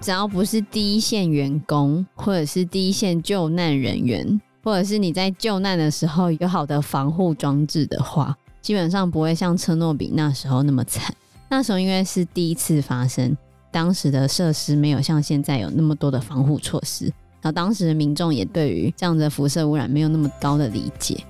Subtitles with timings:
[0.00, 11.14] 只要不是第一线员工，或者是第一线救难人员，或者是你在救难的时候有好的防护装置的话，基本上不会像车诺比那时候那么惨。
[11.48, 13.36] 那时候因为是第一次发生，
[13.70, 17.06] 当时的设施没有像现在有那么多的防护措施，
[17.40, 21.24] 然后当时的民众也对于这样的辐射污染没有那么高的理解。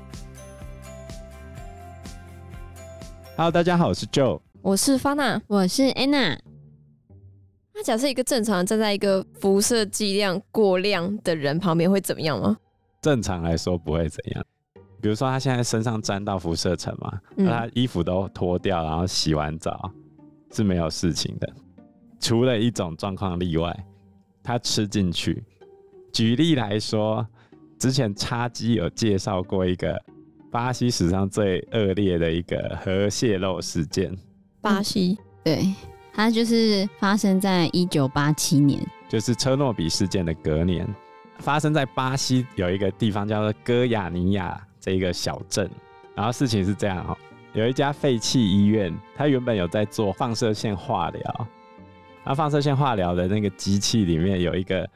[3.36, 6.38] Hello，大家好，我是 Joe，我是 Fana，我是 Anna。
[7.74, 12.56] 那假设一个正常站在一个辐射剂量过量的人旁边会怎么样吗？
[13.02, 14.44] 正常来说不会怎样。
[15.02, 19.90] 比如说他现在身上沾到辐射尘嘛，那、嗯、他衣服都脱掉，然后洗完澡
[20.52, 21.52] 是没有事情的。
[22.20, 23.76] 除了一种状况例外，
[24.44, 25.42] 他吃进去。
[26.12, 27.26] 举例来说，
[27.80, 30.00] 之前叉鸡有介绍过一个。
[30.54, 34.16] 巴西史上最恶劣的一个核泄漏事件。
[34.60, 35.74] 巴西，对，
[36.12, 40.86] 它就是发生在一九八七年，就是车诺比事件的隔年，
[41.40, 45.68] 发生在巴西有一个地方叫做戈亚尼亚这一个小镇。
[46.14, 47.18] 然后事情是这样哦，
[47.52, 51.48] 有一家废弃医院，它原本有在做放射线化疗，
[52.24, 54.88] 那放射线化疗的那个机器里面有一个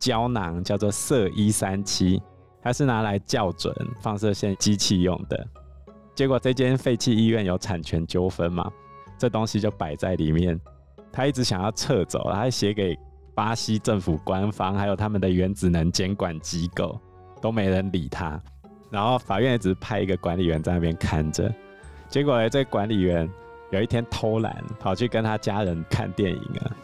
[0.00, 2.20] 胶囊叫做色一三七。
[2.66, 5.46] 它是拿来校准放射线机器用的，
[6.16, 8.68] 结果这间废弃医院有产权纠纷嘛，
[9.16, 10.60] 这东西就摆在里面，
[11.12, 12.98] 他一直想要撤走，他还写给
[13.36, 17.00] 巴西政府官方，还有他们的原子能监管机构，
[17.40, 18.42] 都没人理他，
[18.90, 21.48] 然后法院也只是派一个管理员在那边看着，
[22.08, 23.30] 结果呢，这个管理员
[23.70, 26.74] 有一天偷懒，跑去跟他家人看电影啊，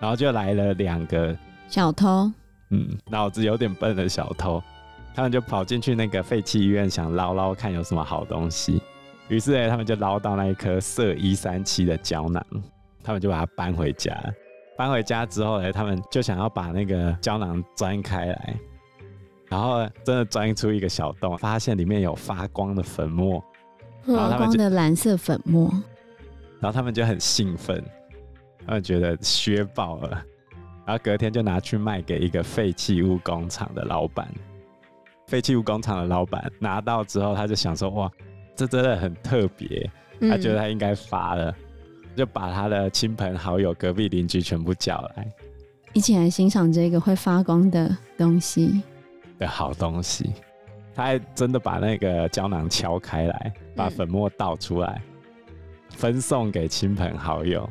[0.00, 1.36] 然后就来了两个
[1.68, 2.32] 小偷，
[2.70, 4.62] 嗯，脑子有点笨的小偷。
[5.16, 8.82] 他们就跑进去那个废弃医院，想捞捞看有什么好东西。
[9.28, 12.44] 于是呢，他们就捞到那一颗色一三七的胶囊，
[13.02, 14.14] 他们就把它搬回家。
[14.76, 18.56] 搬回家之后呢，他们就想要把那个胶囊钻开来，
[19.48, 23.42] 然后真的钻出一个小洞，发现里面有发光的粉末，
[24.04, 25.70] 发光的蓝色粉末。
[26.60, 27.82] 然后他们就很兴奋，
[28.66, 30.10] 他们觉得削爆了，
[30.84, 34.28] 然后隔天就拿去卖给一个废弃物工厂的老板。
[35.26, 38.10] 废弃物工厂的老板拿到之后，他就想说：“哇，
[38.54, 41.54] 这真的很特别。”他觉得他应该发了，
[42.16, 45.28] 就把他的亲朋好友、隔壁邻居全部叫来，
[45.92, 48.82] 一起来欣赏这个会发光的东西
[49.38, 50.32] 的好东西。
[50.94, 55.02] 他还真的把那个胶囊敲开来，把粉末倒出来，
[55.90, 57.68] 分送给亲朋好友。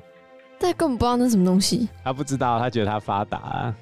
[0.60, 1.90] 但根本不知道那什么东西。
[2.04, 3.76] 他不知道，他觉得他发达了。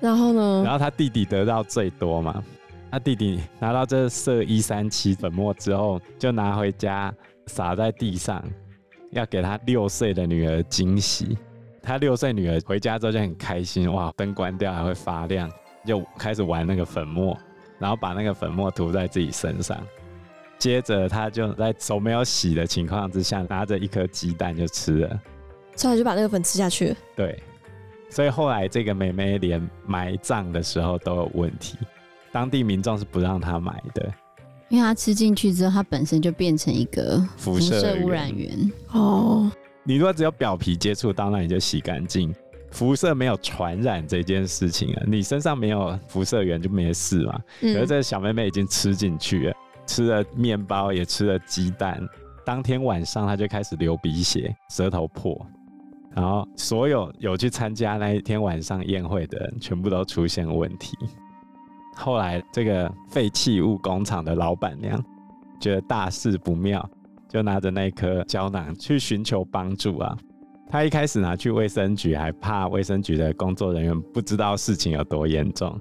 [0.00, 0.62] 然后呢？
[0.64, 2.42] 然后他弟弟得到最多嘛。
[2.90, 7.14] 他弟弟拿到这色一三七粉末之后，就拿回家
[7.46, 8.42] 撒在地上，
[9.10, 11.36] 要给他六岁的女儿惊喜。
[11.82, 15.50] 他六岁女儿回家之后就很开心，哇，灯关掉还会发亮，
[15.84, 17.36] 就开始玩那个粉末，
[17.78, 19.78] 然后把那个粉末涂在自己身上。
[20.58, 25.20] 接着他就在手没有洗的情况之下，拿着一颗鸡蛋就吃了，
[25.76, 26.96] 所以就把那个粉吃下去。
[27.14, 27.40] 对，
[28.10, 31.78] 所以后来这个妹妹连埋葬的时候都有问题。
[32.32, 34.12] 当地民众是不让他买的，
[34.68, 38.70] 因为他吃进去之后，他本身就变成一个辐射污染源。
[38.92, 39.50] 哦，
[39.82, 42.34] 你如果只有表皮接触到，那你就洗干净。
[42.70, 47.40] 辐射没有传染这件事情啊，你身上没有辐射源就没事嘛。
[47.62, 49.54] 可是这个小妹妹已经吃进去了，
[49.86, 51.98] 吃了面包，也吃了鸡蛋。
[52.44, 55.34] 当天晚上，她就开始流鼻血，舌头破，
[56.14, 60.94] 然后所有有去参加那一天晚上宴会的人，全部都出现问题。
[62.00, 65.04] 后来，这个废弃物工厂的老板娘
[65.60, 66.88] 觉得大事不妙，
[67.28, 70.16] 就拿着那颗胶囊去寻求帮助啊。
[70.70, 75.76] 她一开始拿去卫生局，还怕卫生局的工作人员不知道事情有多严重，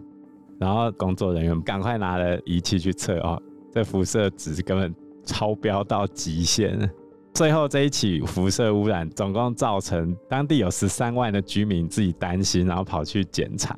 [0.59, 3.39] 然后工作人员赶快拿了仪器去测，哦，
[3.72, 6.89] 这辐射值根本超标到极限。
[7.33, 13.77] 最后这一起辐射污染，总共造成当地有十三万的居民自己担心，然后跑去检查。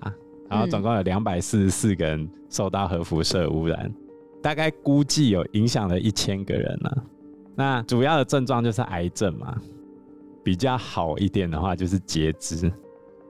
[0.50, 3.94] 然后总共有两百四十四个人受到核辐射污染，
[4.42, 7.04] 大概估计有影响了一千个人呢、啊。
[7.56, 9.56] 那主要的症状就是癌症嘛，
[10.44, 12.72] 比较好一点的话就是截肢。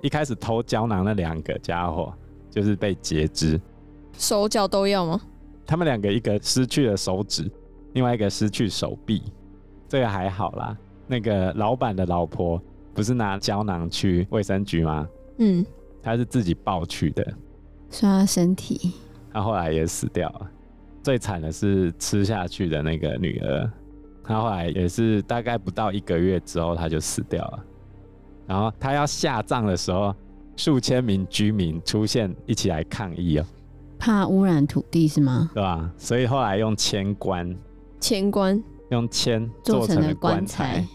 [0.01, 2.13] 一开始偷胶囊那两个家伙
[2.49, 3.59] 就是被截肢，
[4.13, 5.19] 手脚都要吗？
[5.65, 7.51] 他们两个一个失去了手指，
[7.93, 9.21] 另外一个失去手臂，
[9.89, 10.77] 这个还好啦。
[11.05, 12.61] 那个老板的老婆
[12.93, 15.07] 不是拿胶囊去卫生局吗？
[15.39, 15.65] 嗯。
[16.01, 17.33] 他是自己抱去的，
[17.89, 18.93] 刷身体，
[19.31, 20.49] 他后来也死掉了。
[21.01, 23.71] 最惨的是吃下去的那个女儿，
[24.23, 27.65] 他后来也是大概不到一个月之后他就死掉了。
[28.45, 30.13] 然后他要下葬的时候，
[30.55, 33.45] 数千名居民出现一起来抗议哦，
[33.97, 35.49] 怕污染土地是吗？
[35.53, 35.91] 对吧？
[35.97, 37.55] 所以后来用铅棺，
[37.99, 40.85] 铅棺用铅做成的棺材，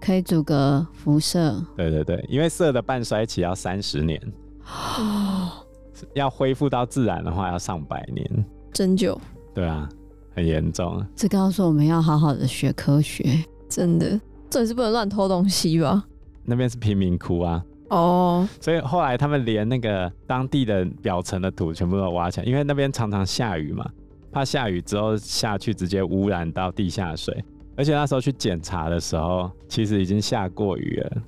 [0.00, 1.64] 可以阻隔辐射。
[1.76, 4.32] 对对对，因为色的半衰期要三十年，哦，
[6.14, 9.16] 要恢复到自然的话要上百年，针灸。
[9.54, 9.88] 对啊，
[10.34, 11.04] 很严重。
[11.14, 14.20] 这告诉我们要好好的学科学，真的，
[14.50, 16.04] 这也是不能乱偷东西吧？
[16.44, 23.88] 那边是贫民窟啊，哦，所以后来他们连那个当地的表层的土全部都挖起来，因为那边常常下雨嘛，
[24.30, 27.42] 怕下雨之后下去直接污染到地下水，
[27.76, 31.22] 而且那时候去检查的时候，其实已经下过雨了，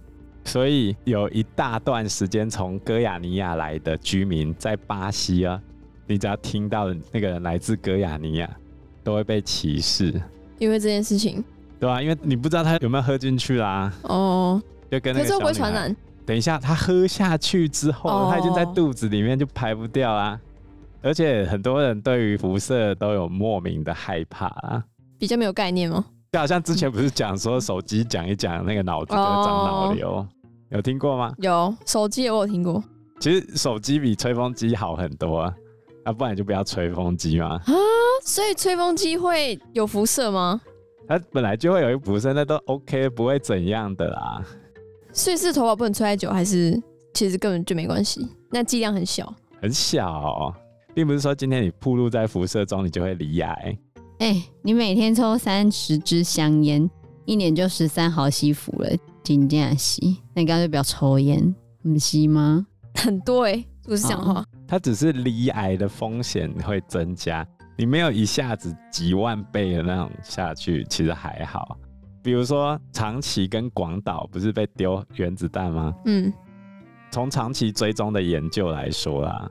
[0.49, 5.61] 所以有一大段时间从哥亚尼亚来的居民在巴西啊，
[6.07, 8.51] 你只要听到那个人来自哥亚尼亚，
[9.05, 10.21] 都会被歧视，
[10.59, 11.45] 因为这件事情，
[11.79, 14.61] 对啊，因为你不知道他有没有喝进去啦，哦。
[14.91, 15.95] 就跟那个可是会传染？
[16.25, 18.33] 等一下，他喝下去之后，oh.
[18.33, 20.41] 他已经在肚子里面就排不掉啊！
[21.03, 24.83] 而且很多人对于辐射都有莫名的害怕啊，
[25.19, 26.03] 比较没有概念吗？
[26.33, 30.27] 就好像之前不是讲说手机讲一讲那个脑子就会长脑瘤，oh.
[30.71, 31.35] 有听过吗？
[31.39, 32.83] 有手机我有听过。
[33.21, 35.55] 其实手机比吹风机好很多啊，
[36.05, 37.55] 啊，不然就不要吹风机嘛。
[37.55, 37.63] 啊，
[38.25, 40.61] 所以吹风机会有辐射吗？
[41.09, 44.45] 它本来就会有一辐射，那都 OK，不会怎样的啦。
[45.13, 46.81] 所以是头发不能吹太久，还是
[47.15, 48.29] 其实根本就没关系？
[48.51, 50.55] 那剂量很小，很小哦，
[50.95, 53.79] 并不是说今天你暴露在辐射中，你就会罹癌。
[54.19, 56.89] 哎、欸，你每天抽三十支香烟，
[57.25, 58.91] 一年就十三毫西弗了，
[59.37, 60.17] 真假吸？
[60.33, 62.67] 那你干脆不要抽烟，不吸吗？
[62.95, 64.43] 很多哎、欸，不是讲话。
[64.67, 67.47] 它只是罹癌的风险会增加，
[67.77, 71.77] 你没有一下子几万倍的那种下去，其实还好。
[72.23, 75.95] 比如说长崎跟广岛不是被丢原子弹吗？
[76.07, 76.33] 嗯，
[77.11, 79.51] 从长期追踪的研究来说啦，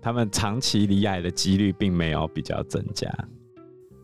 [0.00, 3.08] 他们长期罹癌的几率并没有比较增加。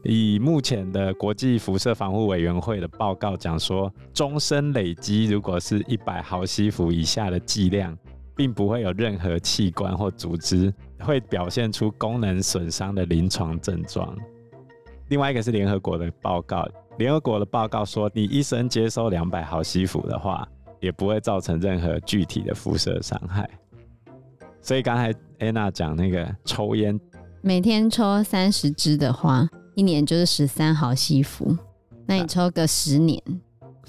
[0.05, 7.97] 以目前的国际辐射防护委员会的报告讲说，终身累积如果是一百毫西弗以下的剂量，
[8.37, 14.17] 并不会有任何器官或组织会表现出功能损伤的临床症状。
[15.09, 16.67] 另外一个是联合国的报告。
[16.99, 20.47] 联合国的报告说，你一生接收两百毫西弗的话，
[20.81, 23.49] 也不会造成任何具体的辐射伤害。
[24.61, 26.99] 所以刚才安娜讲那个抽烟，
[27.41, 29.49] 每天抽三十支的话，
[29.79, 31.57] 一年就是十三毫西弗。
[32.05, 33.23] 那你抽个十年，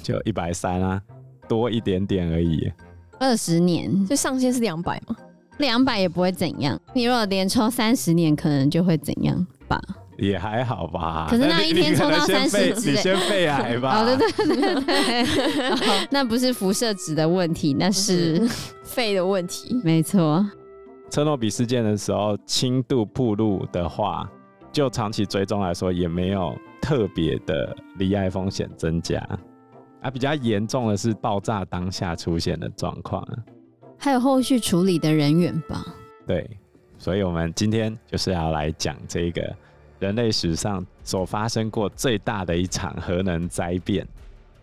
[0.04, 1.02] 就一百三啊，
[1.48, 2.72] 多一点点而已。
[3.20, 5.16] 二十年，就上限是两百吗？
[5.58, 6.80] 两百也不会怎样。
[6.94, 9.82] 你如果连抽三十年，可能就会怎样吧？
[10.20, 14.04] 也还好吧，可是那一天抽到三十支，你先肺癌吧。
[14.04, 18.48] 哦，对对对对， 那不是辐射值的问题，那是
[18.84, 19.82] 肺的问题。
[19.84, 20.46] 没错。
[21.10, 24.30] 车诺比事件的时候，轻度暴露的话，
[24.80, 29.20] 就长期追踪来说，也没有特别的离癌风险增加。
[30.00, 33.28] 啊，比较严重的是爆炸当下出现的状况，
[33.98, 35.86] 还有后续处理的人员吧。
[36.26, 36.50] 对，
[36.98, 39.54] 所以我们今天就是要来讲这个。
[40.00, 44.08] 人类史上所发生过最大的一场核能灾变，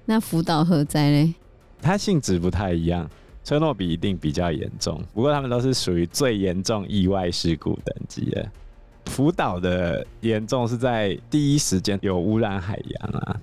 [0.06, 1.34] 那福岛核灾嘞？
[1.82, 3.06] 它性质不太一样，
[3.44, 8.50] 车诺比一定比较严重，不过他们都是属于最严重意外事故等级的。
[9.16, 13.40] 福岛的严重是在第一时间有污染海洋啊，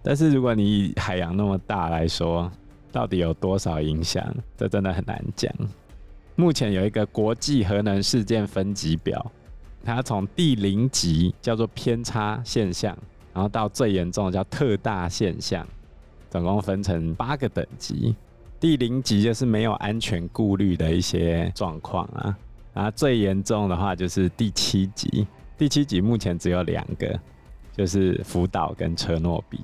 [0.00, 2.48] 但是如果你海洋那么大来说，
[2.92, 4.24] 到底有多少影响，
[4.56, 5.52] 这真的很难讲。
[6.36, 9.32] 目前有一个国际核能事件分级表。
[9.84, 12.96] 它从第零级叫做偏差现象，
[13.34, 15.66] 然后到最严重的叫特大现象，
[16.30, 18.14] 总共分成八个等级。
[18.60, 22.38] 第零级就是没有安全顾虑的一些状况啊，
[22.76, 25.26] 然后最严重的话就是第七集。
[25.56, 27.18] 第七集目前只有两个，
[27.74, 29.58] 就是福岛跟车诺比。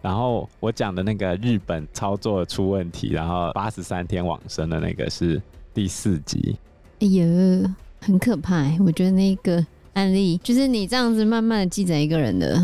[0.00, 5.40] 然后我讲的那个日本操作出问题，然后八十三天往生的那个是
[5.74, 6.56] 第四集。
[7.00, 7.76] 哎呀。
[8.02, 12.58] 很可怕、欸，我觉得那个案例就是你这样子慢慢的记载一个人的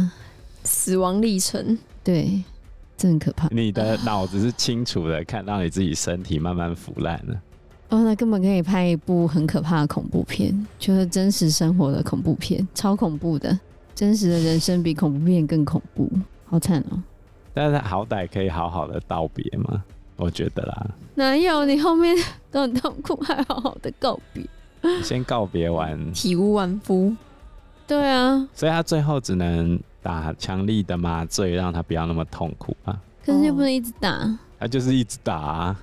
[0.65, 2.43] 死亡历程，对，
[2.97, 3.47] 这很可怕。
[3.51, 7.39] 你的脑子是清楚的，看到你自己身体慢慢腐烂了。
[7.89, 13.59] 哦，那根本可以拍一部很可怕的恐怖片，就是真实生活的恐怖片，超恐怖的，
[13.95, 16.11] 真实的人生比恐怖片更恐怖，
[16.47, 17.03] 好惨哦、喔。
[17.55, 19.83] 但是好歹可以好好的道别嘛，
[20.17, 20.87] 我觉得啦。
[21.15, 22.15] 哪有你后面
[22.51, 24.45] 都很痛苦，还好好的告别？
[25.03, 27.15] 先告别完，体无完肤。
[27.87, 33.01] 对啊，所以他最后只能打强力的麻醉，让他不要那么痛苦啊。
[33.25, 35.81] 可是又不能一直打，他就是一直打啊，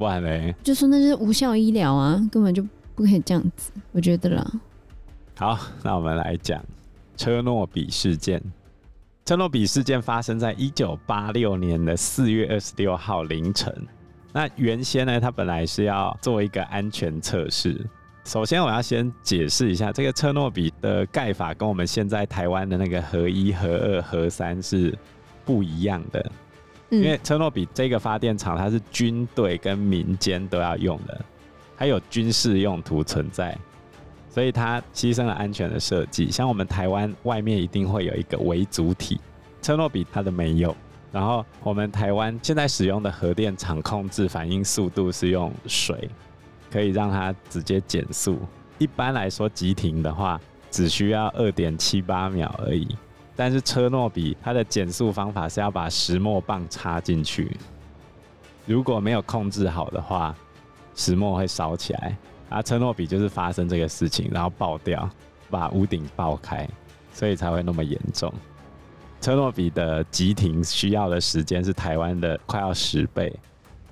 [0.00, 0.54] 不然嘞？
[0.64, 4.50] 就说那就是无效医疗啊，根本就不可以这样子，我觉得啦。
[5.36, 6.64] 好，那我们来讲
[7.18, 8.42] 车诺比事件。
[9.26, 13.70] 车诺比事件发生在一九八六年的四月二十六号凌晨。
[14.32, 17.78] 那原先呢，它本来是要做一个安全测试。
[18.24, 24.96] 首先，我要先解释一下，这个车诺比的盖法跟我们现在台湾的那个核一、核二、核三是
[25.44, 26.32] 不一样的。
[26.90, 31.24] 因为车诺比这个发电厂，它是军队跟民间都要用的，
[31.76, 33.56] 它有军事用途存在。
[34.28, 39.20] 所以它牺牲了安全的设计，像我们台湾外面一定会有一个为主体，
[39.60, 40.76] 车诺比它的没有。
[41.10, 46.08] 然后我们台湾现在使用的核电厂控制反应速度是用水，
[46.70, 48.38] 可以让它直接减速。
[48.78, 52.86] 一般来说急停的话，只需要二点七八秒而已。
[53.36, 57.56] 但是车诺比它的减速方法是要把石墨棒插进去，
[58.66, 60.34] 如果没有控制好的话，
[60.94, 62.16] 石墨会烧起来。
[62.50, 65.08] 啊，车诺比就是发生这个事情，然后爆掉，
[65.48, 66.68] 把屋顶爆开，
[67.12, 68.32] 所以才会那么严重。
[69.20, 73.32] 车诺比的急停需要的时间是台湾的快要十倍，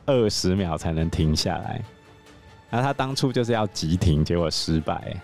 [0.06, 1.80] 二十秒才能停下来。
[2.68, 5.16] 那他当初就是要急停，结果失败。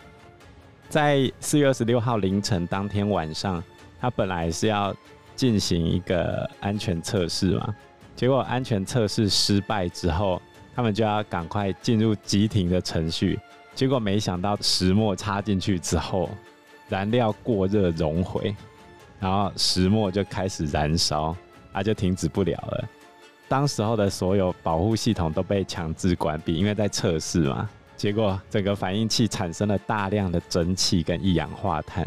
[0.89, 3.63] 在四月二十六号凌晨当天晚上，
[4.05, 4.95] 他本来是要
[5.35, 7.75] 进行一个安全测试嘛，
[8.15, 10.41] 结果安全测试失败之后。
[10.77, 13.39] 他们就要赶快进入急停的程序，
[13.77, 16.29] 结果没想到石墨插进去之后，
[16.89, 18.53] 燃料过热熔毁，
[19.21, 21.33] 然后石墨就开始燃烧，
[21.73, 22.89] 它就停止不了了。
[23.47, 27.71] 当时候的所有保护系统都被强制关闭，因为在测试嘛。
[27.97, 32.05] 结果整个反应器产生了大量的蒸汽跟一氧化碳，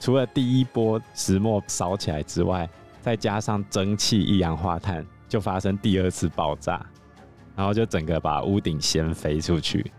[0.00, 2.68] 除了第一波石墨烧起来之外，
[3.00, 6.84] 再加上蒸汽、一氧化碳，就发生第二次爆炸。
[7.56, 9.90] 然后就整个把屋顶掀飞出去。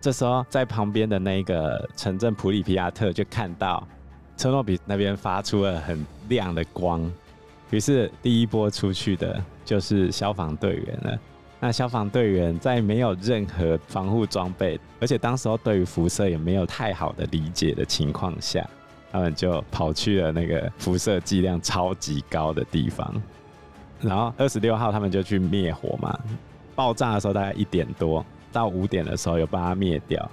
[0.00, 3.86] 这时候，在旁边的那个城镇普里皮亚特就看到
[4.34, 7.12] 车诺比那边发出了很亮的光，
[7.68, 11.18] 于是第一波出去的就是消防队员了。
[11.60, 18.66] 那消防队员在没有任何防护装备，而且当时候对于辐射也没有太好的理解的情况下，
[19.12, 23.14] 他们就跑去了那个辐射剂量超级高的地方。
[24.00, 26.18] 然后二十六号他们就去灭火嘛。
[26.74, 30.28] 爆炸的时候大概一点多到五点的时候有把它灭掉，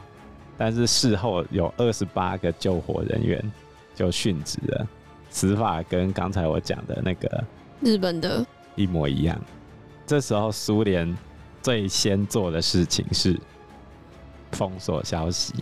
[0.58, 3.52] 但是事后有二十八个救火人员
[3.94, 4.88] 就殉职了，
[5.30, 7.44] 死法跟刚才我讲的那个
[7.82, 8.44] 日本的
[8.76, 9.38] 一模一样。
[10.08, 11.16] 这时候苏联
[11.62, 13.38] 最先做的事情是
[14.54, 15.54] 封锁消息，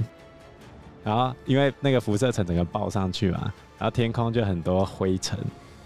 [1.07, 5.39] 然后因为那个辐射层整个爆上去嘛，然后天空就很多灰尘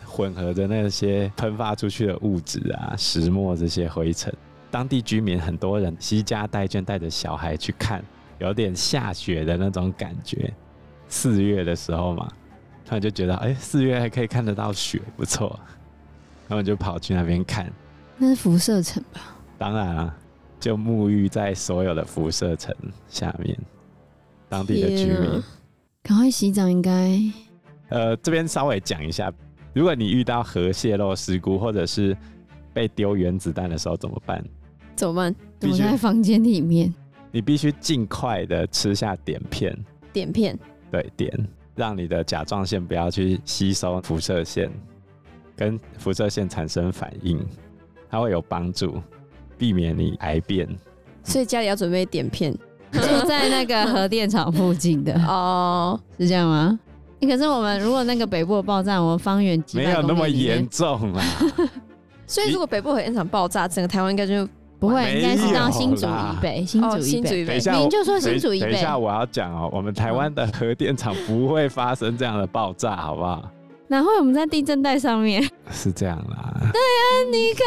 [0.03, 4.33] 混合着那些喷发出去的物质啊，石墨这些灰尘。
[4.71, 8.03] 当地居民很多人携家带眷带着小孩去看，
[8.39, 10.51] 有点下雪的那种感觉。
[11.07, 12.27] 四月的时候嘛，
[12.83, 15.59] 他们就觉得哎，四月还可以看得到雪，不错。
[16.49, 17.71] 他们就跑去那边看。
[18.17, 19.21] 那是辐射层吧？
[19.59, 20.15] 当然啊，
[20.59, 22.75] 就沐浴在所有的辐射层
[23.07, 23.55] 下面。
[24.51, 25.41] 当地的居民，
[26.03, 27.17] 赶快洗澡应该。
[27.88, 29.31] 呃，这边稍微讲一下，
[29.74, 32.15] 如果你遇到核泄漏事故，或者是
[32.74, 34.43] 被丢原子弹的时候怎么办？
[34.93, 35.34] 怎么办？
[35.58, 36.93] 躲在房间里面。
[37.31, 39.74] 你必须尽快的吃下碘片。
[40.12, 40.60] 碘片。
[40.91, 41.31] 对，碘，
[41.74, 44.70] 让你的甲状腺不要去吸收辐射线，
[45.55, 47.39] 跟辐射线产生反应，
[48.10, 49.01] 它会有帮助，
[49.58, 50.67] 避免你癌变。
[51.24, 52.53] 所以家里要准备碘片，
[53.00, 56.79] 就在那个核电厂附近的 哦，是这样吗？
[57.21, 61.24] 可是我们如果那个北部的爆炸，我们方圆几没有那么严重啊。
[62.25, 64.48] 所以如果北部核电厂爆炸，整个台湾应该就。
[64.79, 67.45] 不会，应该是到新竹以北，新竹以北。
[67.45, 68.71] 等一下，您就说新竹以北。
[68.71, 73.48] 等一下，我要讲哦，我们台湾的核电厂不会发生这样的爆炸，好不好？
[73.88, 74.10] 哪会？
[74.17, 75.48] 我们在地震带上面。
[75.69, 76.51] 是这样啦。
[76.74, 77.63] 对啊，你看，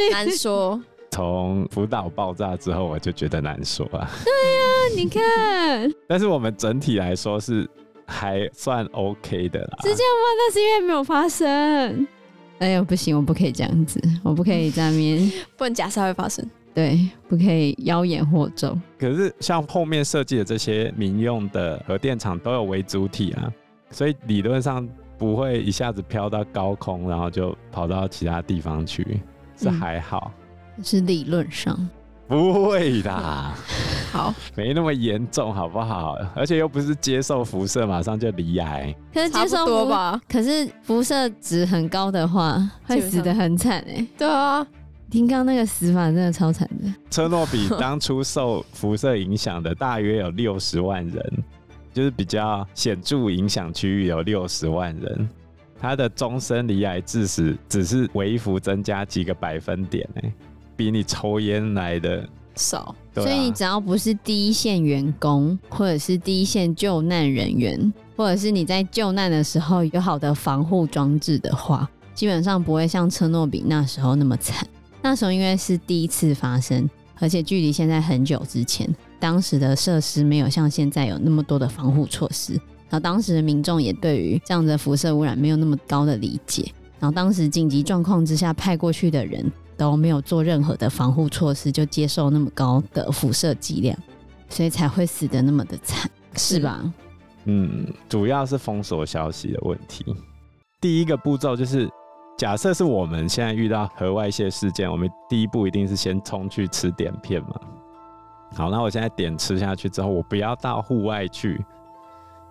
[0.00, 0.80] 你难说。
[1.18, 4.08] 从福岛爆炸之后，我就觉得难说啊。
[4.24, 5.92] 对呀，你看。
[6.06, 7.68] 但是我们整体来说是
[8.06, 9.78] 还算 OK 的啦。
[9.82, 10.28] 是这样吗？
[10.38, 12.06] 那是因为没有发生。
[12.60, 16.48] 哎呀，不行，我不可以这样子，我不可以在面， 不能假设会发生。
[16.72, 16.96] 对，
[17.28, 18.80] 不可以妖言惑众。
[18.96, 23.52] 可是像后面设计的这些民用的核电厂都有为主体啊，
[23.90, 29.20] 所以理论上不会一下子飘到高空，然后就跑到其他地方去，
[29.56, 30.32] 是还好。
[30.36, 30.47] 嗯、
[30.82, 31.88] 是理论上。
[32.26, 33.10] 不会的，
[34.12, 36.14] 好，没那么严重，好不好？
[36.34, 40.20] 而且又不是接受辐射马上就罹癌，可是接受多吧？
[40.28, 44.06] 可是辐射值很高的话，会死的很惨哎。
[44.18, 44.66] 对啊，
[45.10, 46.92] 听刚那个死法真的超惨的。
[47.10, 51.32] 车诺比当初受辐射影响的大约有六十万人，
[51.94, 55.26] 就是比较显著影响区域有六十万人。
[55.80, 60.32] 他的终身罹癌致死只是微幅增加几个百分点，哎，
[60.78, 62.78] 比你抽烟来的少。
[62.78, 74.64] 啊，所以你只要不是第一线员工，或者是第一线救难人员，或者是你在救难的时候有好的防护装置的话，基本上不会像车诺比那时候那么惨。
[75.02, 82.52] 那时候因为是第一次发生，而且距离现在很久之前，当时的设施没有像现在有那么多的防护措施。
[82.90, 89.44] 然后当时的民众也对于这样的辐射污染没有那么高的理解，然后当时紧急状况之下派过去的人
[89.78, 93.96] 都没有做任何的防护措施，就接受那么高的辐射剂量，
[94.50, 96.82] 所以才会死的那么的惨，是吧？
[97.44, 100.04] 嗯，主要是封锁消息的问题。
[100.80, 101.88] 第一个步骤就是，
[102.36, 107.54] 假设是我们现在遇到核外泄事件，我们第一步一定是先冲去吃碘片嘛。
[108.54, 111.64] 好，那我现在碘吃下去之后，我不要到户外去。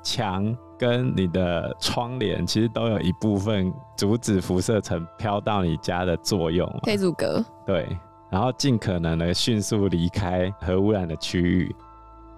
[0.04, 7.44] 墙跟你的窗帘其实都有一部分阻止辐射层飘到你家的作用，可以阻隔。
[7.66, 7.98] 对，
[8.30, 11.76] 然后尽可能的迅速离开核污染的区域。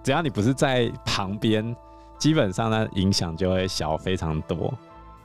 [0.02, 1.76] 只要你不是在旁边，
[2.18, 4.72] 基本上呢影响就会小非常多。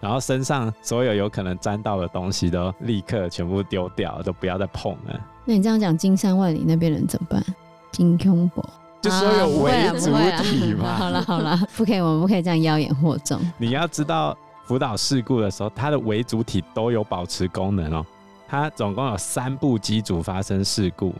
[0.01, 5.19] 然后身上所有有可能沾到的东西都立刻全部丢掉，都不要再碰了。
[5.45, 7.43] 那你这样讲，金山万里那边人怎么办？
[7.91, 8.63] 金胸博。
[9.05, 10.95] 就说有为主体嘛、啊。
[10.97, 13.39] 好了好了，不可以，我们不可以这样妖言惑众。
[13.59, 18.03] 你要知道，辅导事故的时候，它的为主体都有保持功能哦。
[18.47, 21.13] 它总共有三部机组发生事故，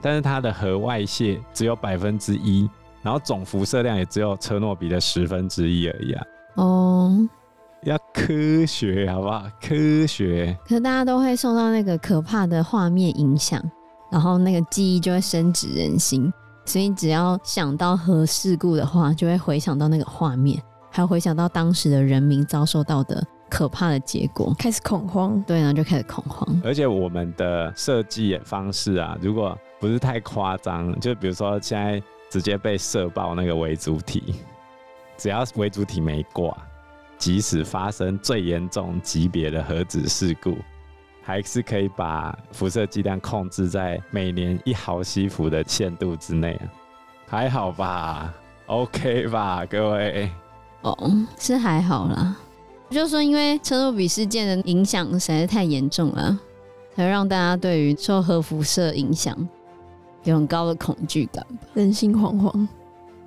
[0.00, 2.68] 但是它的核外泄只有百分之一，
[3.02, 6.24] 然后总辐射量也只有车诺比的十分之一而已啊。
[6.56, 7.28] 哦，
[7.82, 9.44] 要科学好不好？
[9.60, 10.56] 科学。
[10.64, 13.62] 可是大家都会受到那个可怕的画面影响，
[14.10, 16.32] 然后那个记忆就会深植人心。
[16.68, 25.42] 所以只要想到核事故的话，就会回想到那个画面，还回想到当时的人民遭受到的可怕的结果，开始恐慌。
[25.46, 26.46] 对，然后就开始恐慌。
[26.62, 34.34] 而且我们的设计方式啊，如果不是太夸张，就比如说现在直接被射爆那个微主体，
[35.16, 36.54] 只要微主体没挂，
[37.16, 40.54] 即使发生最严重级别的核子事故。
[41.28, 46.64] 还是可以把辐射剂量控制在每年一毫西弗的限度之内啊，
[47.26, 48.32] 还好吧
[48.64, 50.30] ？OK 吧，各位？
[50.80, 50.96] 哦，
[51.38, 52.34] 是还好啦。
[52.88, 56.38] 就是说，因为车诺比事件的影响实在是太严重了，
[56.94, 59.36] 才让大家对于受核辐射影响
[60.24, 62.66] 有很高的恐惧感，人心惶惶。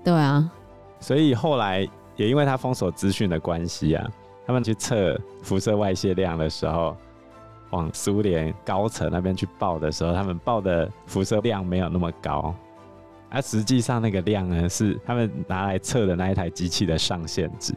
[0.03, 0.51] 对啊，
[0.99, 4.09] 所以后来也因为他封锁资讯的关系啊，
[4.47, 6.97] 他们去测辐射外泄量的时候。
[7.71, 12.53] 往苏联高层那边去报的时候，他们报的辐射量没有那么高，
[13.29, 17.73] 而实际上那个量呢，是他们拿来测的那一台机器的上限值。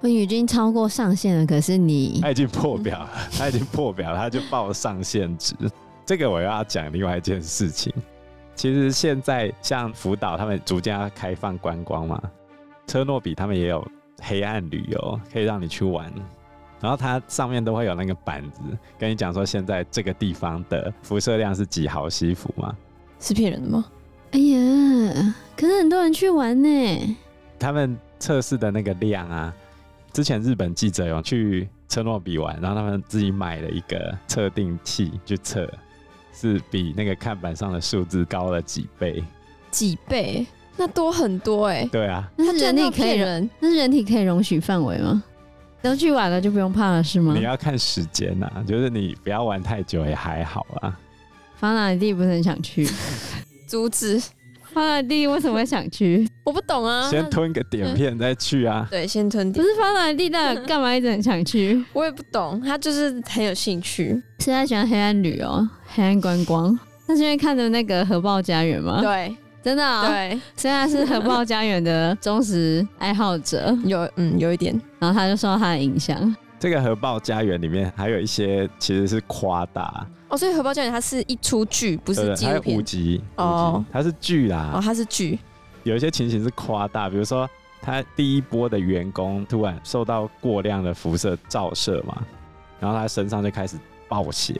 [0.00, 5.56] 我已经超过上限了，可是你他已经破表了，他已经破表了，他就报上限值。
[6.06, 7.92] 这个我又要讲另外一件事情。
[8.54, 12.22] 其实现在像福岛，他们逐渐要开放观光嘛，
[12.86, 13.84] 车诺比他们也有
[14.22, 16.12] 黑暗旅游，可以让你去玩。
[16.80, 18.60] 然后它上面都会有那个板子，
[18.98, 22.76] 跟你讲说现在这个地方的辐射量是几毫西弗吗？
[23.20, 23.84] 是骗人的吗？
[24.30, 27.16] 哎呀，可是很多人去玩呢。
[27.58, 29.52] 他们测试的那个量啊，
[30.12, 35.68] 之前日本记者有去车诺比玩，然后他们自己买了一个测定器去测，
[36.32, 39.24] 是比那个看板上的数字高了几倍。
[39.70, 40.46] 几倍？
[40.76, 41.88] 那多很多哎。
[41.90, 42.30] 对啊。
[42.36, 43.50] 那是人体可以人？
[43.58, 45.24] 那是人体可以容许范围吗？
[45.82, 47.34] 都去晚了就不用怕了是吗？
[47.36, 50.98] 你要看时间呐、啊，就是你不要玩太久也还好啊。
[51.56, 52.86] 法拉利不是很想去，
[53.66, 54.20] 阻止。
[54.72, 56.28] 法拉利为什么会想去？
[56.44, 57.08] 我不懂啊。
[57.10, 58.86] 先吞个点片再去啊。
[58.92, 59.62] 对，先吞碘。
[59.62, 61.82] 不是法拉利，那干嘛一直很想去？
[61.94, 64.22] 我也不懂，他就是很有兴趣。
[64.40, 66.78] 是他喜欢黑暗旅游、黑暗观光。
[67.06, 69.00] 他是因为看的那个核爆家园吗？
[69.00, 69.34] 对。
[69.68, 76.34] 真的、喔，对，虽然是核爆家园的忠实爱好者， 有嗯有一点，然后他就受到他的影响。
[76.58, 80.06] 这个核爆家园里面还有一些其实是夸大。
[80.30, 82.78] 哦，所以核爆家园它是一出剧，不是纪录片。
[82.78, 85.38] 五集哦，它是剧啦，哦，它是剧。
[85.82, 87.46] 有一些情形是夸大，比如说
[87.82, 92.16] 他第一波的员工突然受到过量的辐射照射嘛，
[92.80, 93.76] 然后他身上就开始
[94.08, 94.58] 爆血，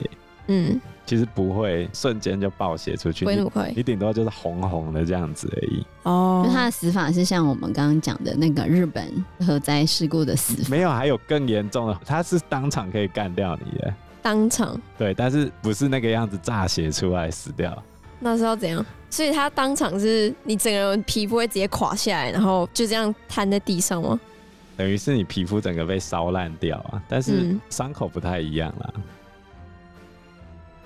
[0.51, 5.85] 嗯，其实不会瞬间就爆血出去，不会那么快，你顶多就是红红的这样子而已。
[6.03, 17.81] 哦，就他的死法是像我们刚刚讲的那个日本核灾事故的死法，没有，还有更严重的，他是当场可以干掉你的，当场，对，但是不是那个样子炸血出来死掉，
[18.19, 18.83] 那是要怎样？
[19.11, 24.19] 所以他当场是你整个人皮肤会直接垮下来，然后就这样瘫在地上吗？
[24.77, 28.93] 等于是你皮肤整个被烧烂掉啊，但是伤口不太一样啦。